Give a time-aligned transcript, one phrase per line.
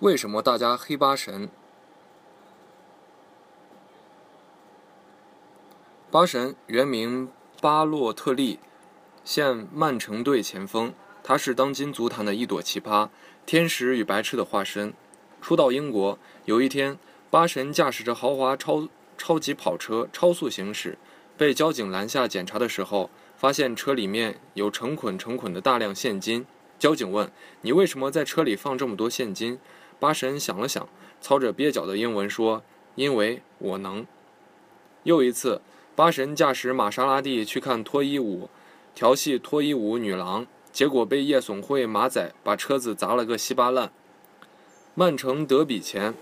[0.00, 1.50] 为什么大家黑八神？
[6.10, 7.28] 八神原名
[7.60, 8.58] 巴洛特利，
[9.24, 10.94] 现曼城队前锋。
[11.22, 13.10] 他是当今足坛的一朵奇葩，
[13.44, 14.94] 天使与白痴的化身。
[15.42, 16.98] 初到英国，有一天，
[17.28, 18.88] 八神驾驶着豪华超
[19.18, 20.96] 超级跑车超速行驶，
[21.36, 26.46] 被交警拦下检查的时候，发现车里面有成捆成捆的大量现金。
[26.78, 27.30] 交警问
[27.60, 29.60] ：“你为什么在车里放这么多现金？”
[30.00, 30.88] 巴神想了想，
[31.20, 32.62] 操着蹩脚的英文说
[32.96, 34.06] ：“因为我能。”
[35.04, 35.60] 又一次，
[35.94, 38.48] 巴神驾驶玛莎拉蒂去看脱衣舞，
[38.94, 43.92] 调戏脱衣舞女郎，结果被夜总会马仔把车子砸了个稀巴烂。
[44.94, 46.14] 曼城德比前，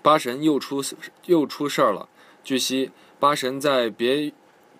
[0.00, 0.82] 巴神又出
[1.26, 2.08] 又出事儿了。
[2.42, 4.32] 据悉，巴神在别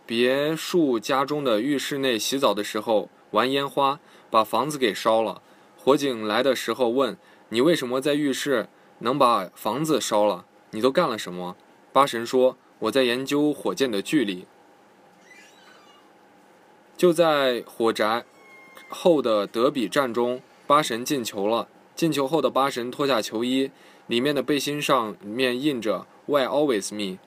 [0.06, 5.42] 别墅家中的浴室内洗澡的时候玩烟花，把房子给烧了。
[5.76, 7.18] 火警来的时候问。
[7.50, 8.68] 你为什么在浴室
[9.00, 10.46] 能把房子烧了？
[10.70, 11.56] 你都干了什么？
[11.92, 14.46] 八神说：“我在研究火箭的距离。”
[16.96, 18.24] 就在火宅
[18.88, 21.68] 后的德比战中，八神进球了。
[21.96, 23.72] 进球后的八神脱下球衣，
[24.06, 27.18] 里面的背心上面印着 “Why always me”。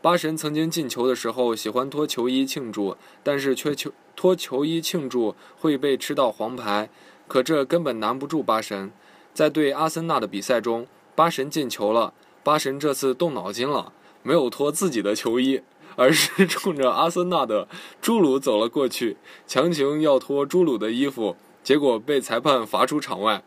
[0.00, 6.88] 八神曾经进球的时候喜欢脱球衣庆祝，但是却球脱球衣庆祝会被吃到黄牌，
[7.26, 8.92] 可这根本难不住八神。
[9.32, 12.14] 在对阿森纳的比赛中，巴神进球了。
[12.44, 15.60] 巴神这次动脑筋了，没有脱自己的球衣，
[15.96, 17.68] 而是 冲着阿森纳的
[18.00, 23.42] 朱鲁走了过去，强行要脱朱鲁的衣服，结果被裁判罚出场外。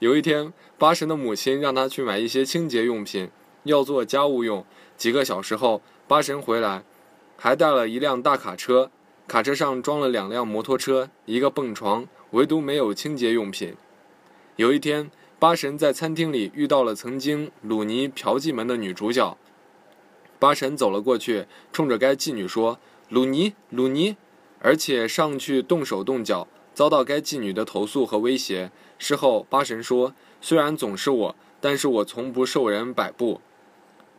[0.00, 3.30] 有一天，巴神的母亲让他去买一些清洁用品，
[3.62, 4.64] 要做家务用。
[4.96, 6.84] 几个小时后，巴神回来，
[7.36, 8.90] 还带了一辆大卡车，
[9.26, 13.74] 卡车上装了两辆摩托车，一个蹦床，唯独没有清洁用品。
[14.62, 15.10] 有一天，
[15.40, 19.36] 巴神在餐厅里遇到了曾经鲁尼嫖妓门的女主角。
[20.38, 22.78] 巴神走了过去，冲着该妓女说
[23.10, 24.16] ：“鲁尼，鲁尼！”
[24.62, 28.70] 而且上去动手动脚，遭到该妓女的投诉和威胁。
[28.98, 33.40] 事后，巴神说：“虽然总是我，但是我从不受人摆布。”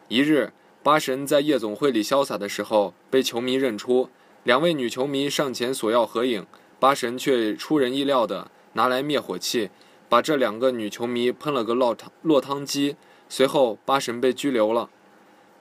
[0.09, 0.51] 一日，
[0.83, 4.09] 巴神在夜总会里潇洒的时候，被球迷认出。
[4.43, 6.45] 两位女球迷上前索要合影，
[6.81, 9.69] 巴神却出人意料的拿来灭火器。
[10.13, 12.97] 把这两个女球迷喷了个落汤落汤鸡，
[13.27, 14.91] 随后巴神被拘留了。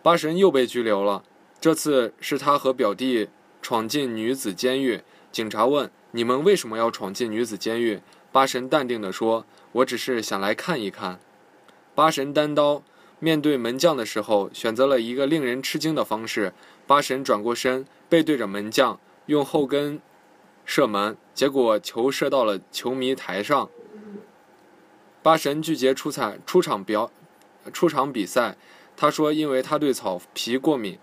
[0.03, 1.25] 巴神又被拘留了，
[1.59, 3.31] 这次是他和表弟
[3.63, 5.01] 闯进女子监狱。
[5.31, 11.19] 警察问：“你们为什么要闯进女子监狱？”巴神淡定地说：“我只是想来看一看。”
[11.97, 12.83] 巴神单刀
[13.21, 16.53] 面对门将的时候，选择了一个令人吃惊的方式。
[16.87, 19.99] 巴神转过身，背对着门将，用后跟
[20.67, 23.71] 射门，结果球射到了球迷台上。
[25.23, 27.11] 巴神拒绝出彩出场表
[27.73, 28.57] 出场比赛，
[28.97, 30.99] 他说因为他对草皮过敏。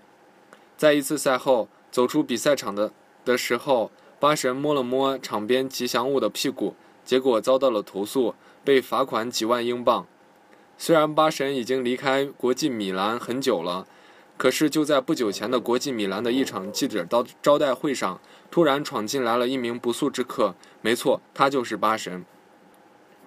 [0.75, 2.91] 在一次赛后走出比赛场的
[3.23, 6.75] 的时候，巴神摸了摸场边吉祥物的屁股，
[7.05, 10.05] 结果遭到了投诉，被罚款几万英镑。
[10.77, 13.87] 虽然巴神已经离开国际米兰很久了，
[14.37, 18.19] 可是就在不久前的国际米兰的一场记者招招待会上，
[18.51, 20.55] 突然闯进来了一名不速之客。
[20.81, 22.25] 没错，他就是巴神。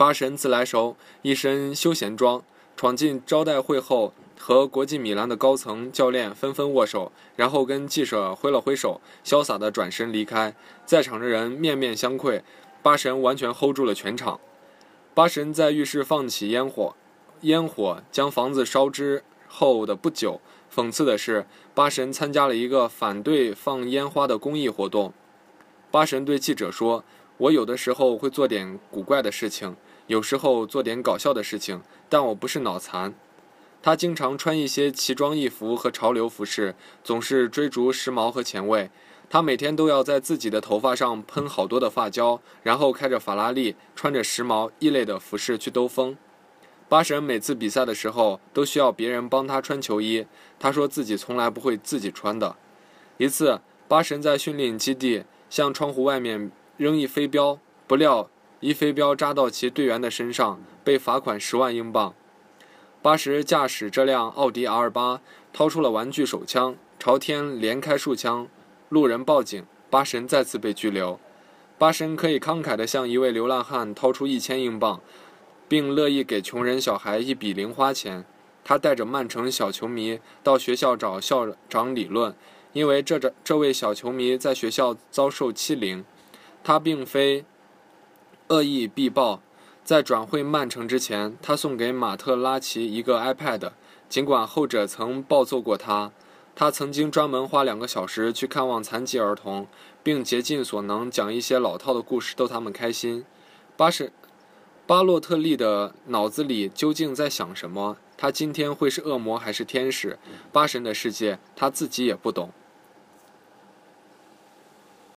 [0.02, 2.42] 巴神自来熟，一身休闲装，
[2.76, 10.56] 闯进招待会后，和国际米兰的高层教练纷纷握手，然后跟记者挥了挥手，潇洒地转身离开。
[10.84, 12.42] 在场的人面面相觑，
[12.82, 14.40] 巴神完全 hold 住了全场。
[15.14, 16.96] 巴神在浴室放起烟火，
[17.42, 20.40] 烟火将房子烧之后的不久，
[20.74, 25.12] 讽刺的是，巴神参加了一个反对放烟花的公益活动。
[25.92, 27.04] 巴神对记者说。
[27.38, 29.74] 我有的时候会做点古怪的事情，
[30.06, 33.14] 有时候做点搞笑的事情，但我不是脑残。
[33.82, 38.90] 他经常穿一些奇装异服和潮流服饰，总是追逐时髦和前卫。
[39.30, 46.16] 他每天都要在自己的头发上喷好多的发胶，然后开着法拉利，穿着时髦异类的服饰去兜风。
[46.88, 50.26] 八神每次比赛的时候都需要别人帮他穿球衣，
[50.58, 52.56] 他说自己从来不会自己穿的。
[53.16, 56.50] 一次，八神在训练基地向窗户外面。
[56.78, 58.28] 扔一飞镖，不料
[58.62, 62.14] 一飞镖扎到其队员的身上，被罚款十万英镑。
[63.03, 65.20] 巴什驾驶这辆奥迪 R 八，
[65.53, 68.47] 掏出了玩具手枪，朝天连开数枪。
[68.88, 71.19] 路人报警，巴神再次被拘留。
[71.76, 75.00] 巴神可以慷慨地向一位流浪汉掏出一千英镑，
[75.67, 78.25] 并乐意给穷人小孩一笔零花钱。
[78.62, 82.32] 他带着曼城小球迷到学校找校长理论，
[82.73, 86.05] 因为这这这位小球迷在学校遭受欺凌。
[86.62, 87.44] 他并非
[88.52, 89.40] 恶意必报，
[89.82, 93.70] 在转会曼城之前，他送给马特拉齐一个 iPad，
[94.10, 96.12] 尽管后者曾暴揍过他。
[96.54, 99.66] 他曾经专门花两个小时去看望残疾儿童，
[100.02, 103.25] 并竭尽所能讲一些老套的故事逗他们开心。
[103.75, 104.12] 巴神
[104.87, 107.96] 巴洛特利的脑子里究竟在想什么？
[108.19, 110.19] 他今天会是恶魔还是天使？
[110.52, 112.50] 巴神的世界他自己也不懂。